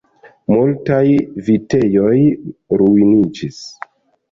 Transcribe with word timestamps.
Multaj 0.53 1.03
vitejoj 1.51 2.15
ruiniĝis! 2.83 3.63